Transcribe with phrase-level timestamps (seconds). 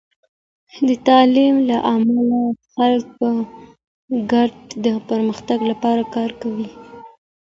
[0.87, 2.39] د تعلیم له امله،
[2.73, 3.29] خلک په
[4.31, 6.69] ګډه د پرمختګ لپاره کار کوي.